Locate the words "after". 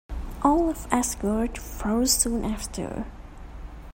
2.43-3.05